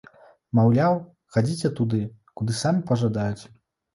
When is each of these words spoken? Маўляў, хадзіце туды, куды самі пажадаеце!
Маўляў, 0.59 0.95
хадзіце 1.35 1.69
туды, 1.79 2.01
куды 2.41 2.57
самі 2.63 2.81
пажадаеце! 2.93 3.47